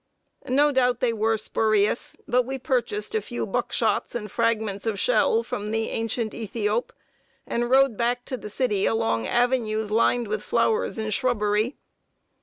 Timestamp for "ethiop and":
6.33-7.69